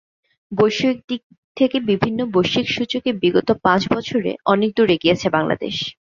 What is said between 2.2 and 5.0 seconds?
বৈশ্বিক সূচকে বিগত পাঁচ বছরে অনেক দূর